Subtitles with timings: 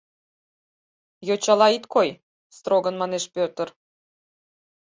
[1.27, 2.09] —Йочала ит кой...—
[2.57, 3.67] строгын манеш Пӧтыр.